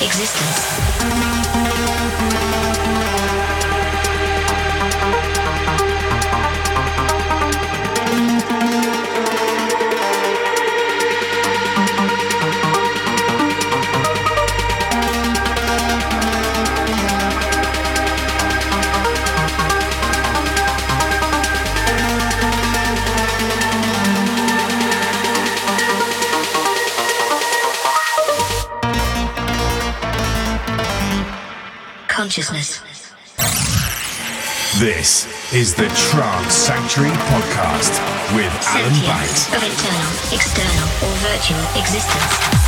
existence. 0.00 0.87
is 35.52 35.74
the 35.74 35.88
Trance 35.96 36.52
Sanctuary 36.52 37.08
Podcast 37.08 37.96
with 38.36 38.52
Alan 38.68 38.92
Banks. 39.00 39.48
Of 39.48 39.62
internal, 39.64 40.12
external, 40.30 40.88
or 41.08 41.14
virtual 41.24 41.64
existence. 41.72 42.67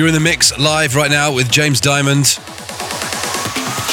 You're 0.00 0.08
in 0.08 0.14
the 0.14 0.20
mix 0.20 0.58
live 0.58 0.96
right 0.96 1.10
now 1.10 1.30
with 1.30 1.52
James 1.52 1.78
Dymond, 1.78 2.38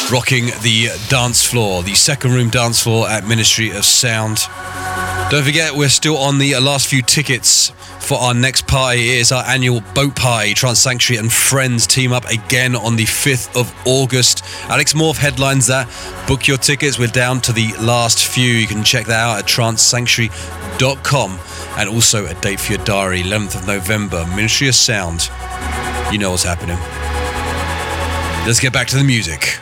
rocking 0.09 0.45
the 0.61 0.87
dance 1.09 1.43
floor, 1.43 1.83
the 1.83 1.95
second 1.95 2.31
room 2.31 2.49
dance 2.49 2.81
floor 2.81 3.09
at 3.09 3.27
Ministry 3.27 3.71
of 3.71 3.83
Sound. 3.83 4.37
Don't 5.29 5.43
forget, 5.43 5.75
we're 5.75 5.89
still 5.89 6.15
on 6.15 6.37
the 6.37 6.57
last 6.61 6.87
few 6.87 7.01
tickets 7.01 7.71
for 7.99 8.17
our 8.19 8.33
next 8.33 8.67
party. 8.67 9.15
It 9.15 9.19
is 9.19 9.33
our 9.33 9.43
annual 9.43 9.81
boat 9.93 10.15
party. 10.15 10.53
Trance 10.53 10.79
Sanctuary 10.79 11.19
and 11.19 11.29
friends 11.29 11.85
team 11.85 12.13
up 12.13 12.23
again 12.29 12.73
on 12.77 12.95
the 12.95 13.03
5th 13.03 13.59
of 13.59 13.69
August. 13.85 14.45
Alex 14.69 14.93
Morph 14.93 15.17
headlines 15.17 15.67
that. 15.67 15.89
Book 16.25 16.47
your 16.47 16.55
tickets. 16.55 16.97
We're 16.97 17.07
down 17.07 17.41
to 17.41 17.51
the 17.51 17.73
last 17.81 18.25
few. 18.25 18.53
You 18.53 18.67
can 18.67 18.85
check 18.85 19.07
that 19.07 19.19
out 19.19 19.39
at 19.39 19.45
trancesanctuary.com 19.45 21.39
and 21.77 21.89
also 21.89 22.27
a 22.27 22.33
date 22.35 22.61
for 22.61 22.71
your 22.71 22.85
diary, 22.85 23.23
11th 23.23 23.55
of 23.55 23.67
November, 23.67 24.25
Ministry 24.27 24.69
of 24.69 24.75
Sound. 24.75 25.29
You 26.11 26.17
know 26.17 26.31
what's 26.31 26.43
happening. 26.43 26.77
Let's 28.47 28.61
get 28.61 28.71
back 28.71 28.87
to 28.87 28.97
the 28.97 29.03
music. 29.03 29.59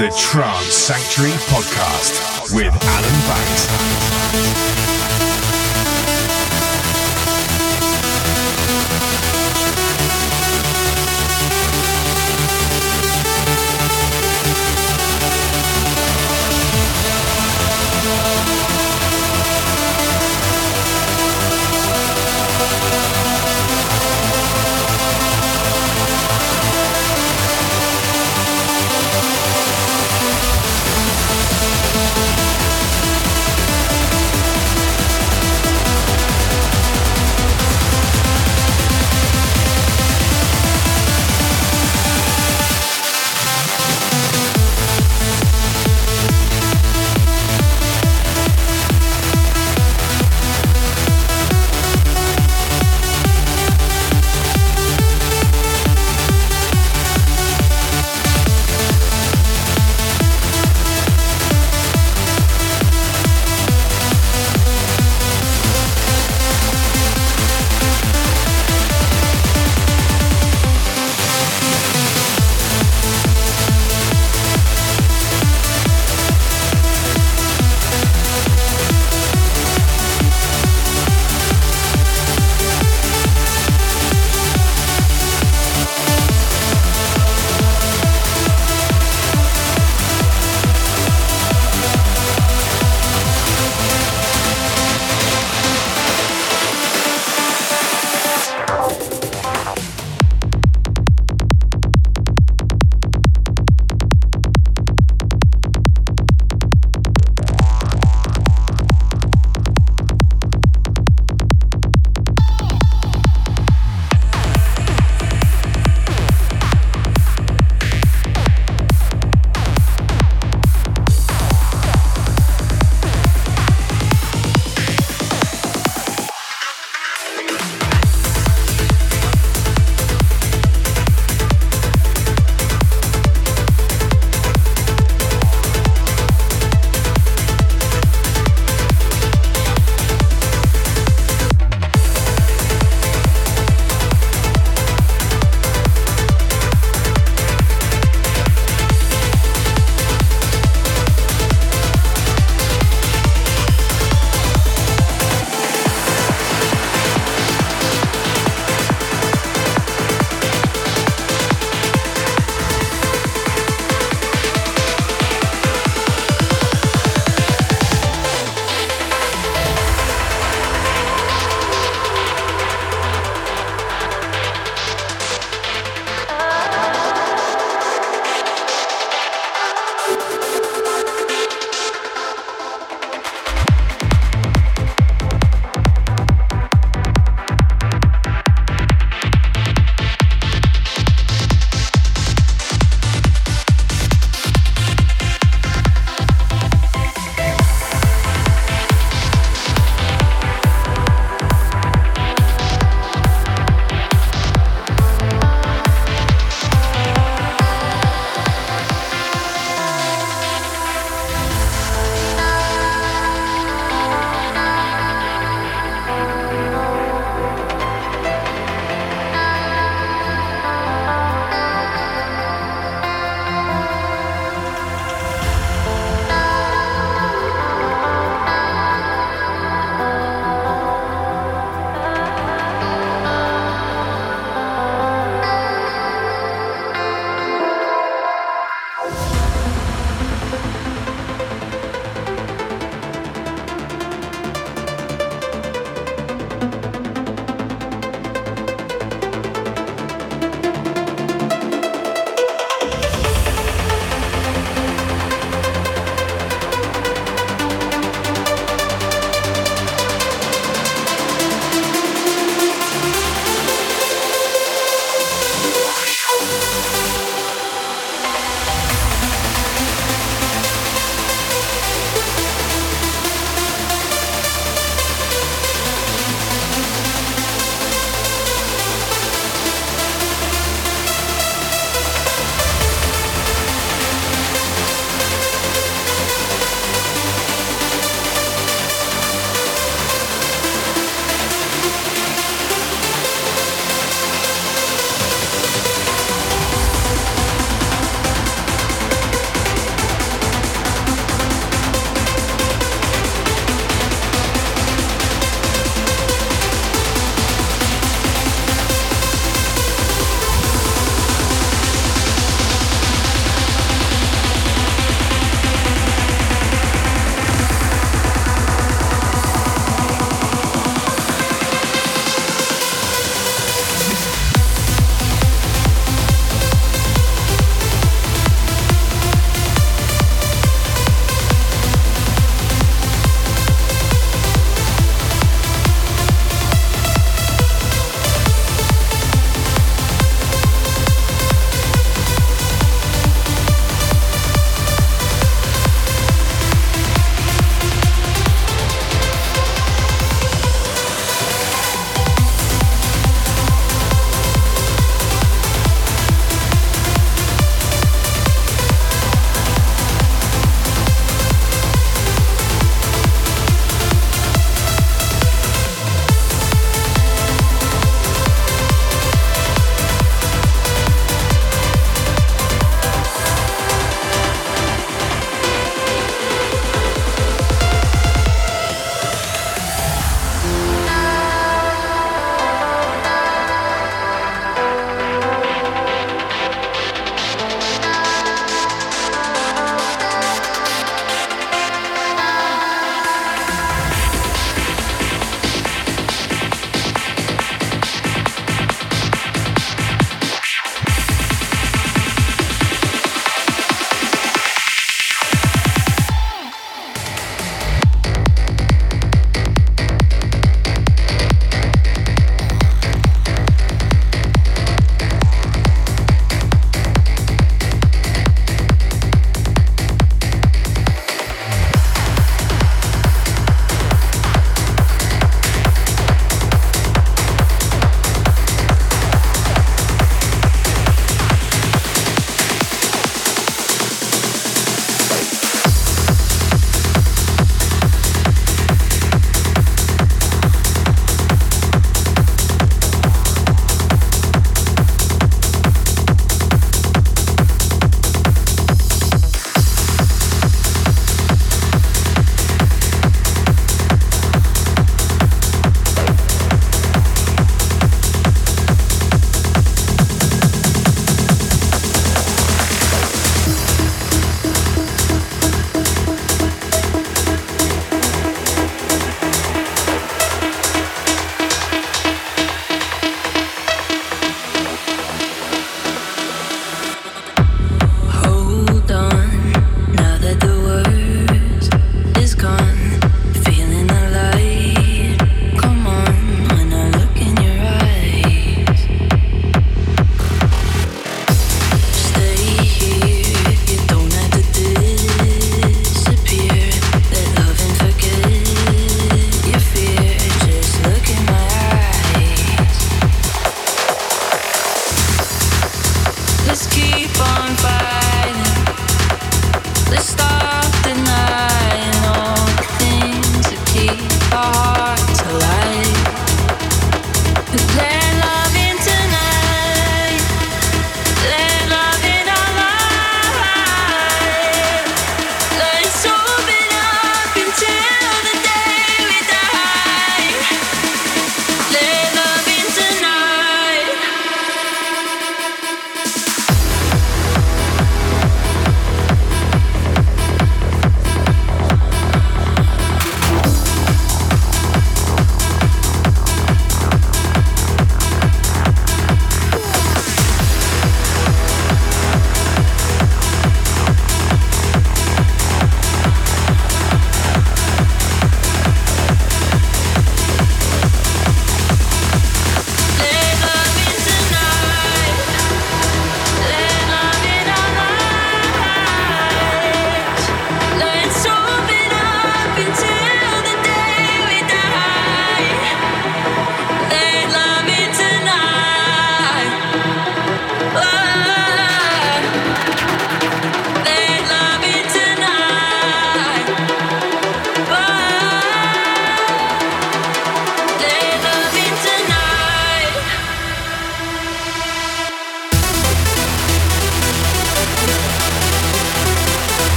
The 0.00 0.08
Trance 0.16 0.72
Sanctuary 0.72 1.32
Podcast 1.50 2.54
with 2.54 2.72
Alan 2.84 3.20
Banks. 3.28 4.70
Thank 18.02 18.59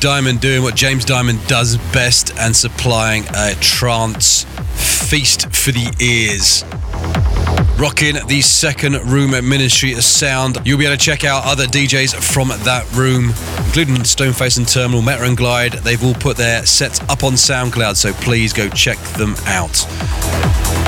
Dymond 0.00 0.40
doing 0.40 0.62
what 0.62 0.74
James 0.74 1.04
Dymond 1.04 1.46
does 1.46 1.76
best 1.92 2.32
and 2.38 2.56
supplying 2.56 3.24
a 3.34 3.54
trance 3.60 4.44
feast 4.74 5.54
for 5.54 5.72
the 5.72 5.94
ears. 6.00 6.64
Rocking 7.78 8.16
the 8.26 8.40
second 8.40 8.94
room 9.10 9.34
at 9.34 9.44
Ministry 9.44 9.92
of 9.92 10.02
Sound. 10.02 10.58
You'll 10.64 10.78
be 10.78 10.86
able 10.86 10.96
to 10.96 11.02
check 11.02 11.24
out 11.24 11.44
other 11.44 11.66
DJs 11.66 12.14
from 12.14 12.48
that 12.48 12.90
room, 12.94 13.34
including 13.66 13.96
Stoneface 13.96 14.56
and 14.56 14.66
Terminal, 14.66 15.02
Metta 15.02 15.24
and 15.24 15.36
Glyde. 15.36 15.82
They've 15.82 16.02
all 16.02 16.14
put 16.14 16.38
their 16.38 16.64
sets 16.64 17.00
up 17.02 17.22
on 17.22 17.34
SoundCloud, 17.34 17.96
so 17.96 18.12
please 18.14 18.54
go 18.54 18.68
check 18.70 18.98
them 19.18 19.34
out. 19.46 19.86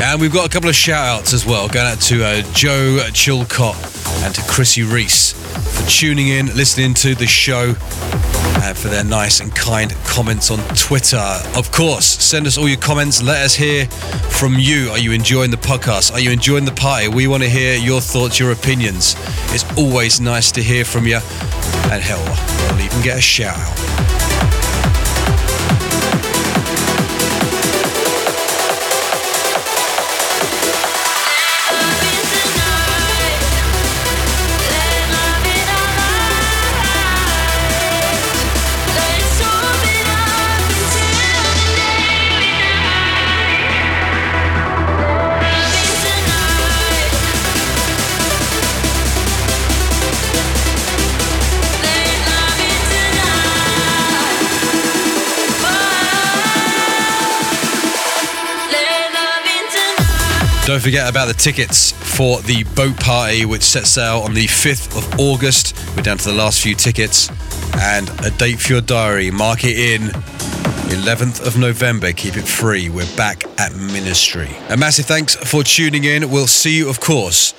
And 0.03 0.21
we've 0.21 0.33
got 0.33 0.47
a 0.47 0.51
couple 0.51 0.71
of 0.71 0.75
shout 0.75 1.07
outs 1.07 1.35
as 1.35 1.45
well, 1.45 1.69
going 1.69 1.87
out 1.87 2.01
to 2.03 2.25
uh, 2.25 2.43
Joe 2.55 2.99
Chilcott 3.13 4.25
and 4.25 4.35
to 4.35 4.43
Chrissy 4.43 4.83
Reese 4.83 5.33
for 5.33 5.89
tuning 5.89 6.29
in, 6.29 6.47
listening 6.57 6.95
to 6.95 7.15
the 7.15 7.27
show, 7.27 7.75
and 8.63 8.79
for 8.79 8.89
their 8.89 9.03
nice 9.03 9.41
and 9.41 9.55
kind 9.55 9.93
comments 10.05 10.51
on 10.51 10.59
Twitter. 10.77 11.23
Of 11.57 11.73
course, 11.73 12.07
send 12.07 12.47
us 12.47 12.57
all 12.57 12.69
your 12.69 12.79
comments. 12.79 13.21
Let 13.21 13.45
us 13.45 13.55
hear 13.55 13.87
from 13.87 14.55
you. 14.57 14.91
Are 14.91 14.99
you 14.99 15.13
enjoying 15.13 15.51
the 15.51 15.57
podcast? 15.57 16.13
Are 16.13 16.21
you 16.21 16.31
enjoying 16.31 16.65
the 16.65 16.73
party? 16.73 17.09
We 17.09 17.27
want 17.27 17.43
to 17.43 17.49
hear 17.49 17.77
your 17.77 18.01
thoughts, 18.01 18.39
your 18.39 18.53
opinions. 18.53 19.17
It's 19.53 19.65
always 19.77 20.21
nice 20.21 20.53
to 20.53 20.63
hear 20.63 20.85
from 20.85 21.07
you. 21.07 21.17
And 21.91 22.03
hell, 22.03 22.23
we'll 22.71 22.85
even 22.85 23.03
get 23.03 23.19
a 23.19 23.21
shout 23.21 23.57
out. 23.59 24.32
Don't 60.73 60.81
forget 60.81 61.07
about 61.07 61.27
the 61.27 61.35
tickets 61.35 61.93
for 61.93 62.41
the 62.41 62.65
boat 62.75 62.97
party, 62.97 63.45
which 63.45 63.61
sets 63.61 63.91
sail 63.91 64.21
on 64.21 64.33
the 64.33 64.47
5th 64.47 64.97
of 64.97 65.21
August. 65.21 65.77
We're 65.95 66.03
down 66.03 66.17
to 66.17 66.31
the 66.31 66.35
last 66.35 66.63
few 66.63 66.75
tickets. 66.75 67.29
And 67.75 68.09
a 68.25 68.31
date 68.31 68.59
for 68.59 68.73
your 68.73 68.81
diary. 68.81 69.31
Mark 69.31 69.65
it 69.65 69.79
in. 69.79 70.09
11th 70.89 71.47
of 71.47 71.59
November. 71.59 72.13
Keep 72.13 72.39
it 72.39 72.49
free. 72.49 72.89
We're 72.89 73.05
back 73.19 73.45
at 73.61 73.75
Ministry. 73.75 74.49
A 74.71 74.77
massive 74.79 75.05
thanks 75.05 75.35
for 75.35 75.63
tuning 75.63 76.05
in. 76.05 76.31
We'll 76.31 76.47
see 76.47 76.79
you, 76.79 76.89
of 76.89 77.01
course, 77.01 77.53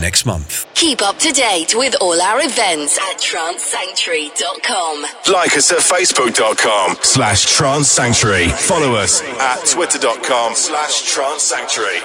next 0.00 0.24
month. 0.24 0.64
Keep 0.74 1.02
up 1.02 1.18
to 1.18 1.32
date 1.32 1.74
with 1.76 1.94
all 2.00 2.18
our 2.18 2.40
events 2.40 2.96
at 2.96 3.18
trancesanctuary.com. 3.18 5.04
Like 5.30 5.54
us 5.54 5.70
at 5.70 5.80
facebook.com 5.80 6.96
slash 7.02 7.44
trance 7.44 7.88
sanctuary. 7.88 8.48
Follow 8.48 8.94
us 8.94 9.20
at 9.22 9.66
twitter.com 9.66 10.54
slash 10.54 11.02
trance 11.12 11.42
sanctuary. 11.42 11.98